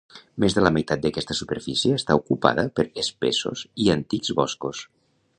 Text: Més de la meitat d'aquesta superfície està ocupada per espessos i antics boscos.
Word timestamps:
Més 0.43 0.53
de 0.57 0.61
la 0.61 0.69
meitat 0.77 1.01
d'aquesta 1.01 1.35
superfície 1.39 1.99
està 1.99 2.15
ocupada 2.21 2.65
per 2.79 2.85
espessos 3.03 3.65
i 3.85 3.91
antics 3.97 4.33
boscos. 4.41 4.81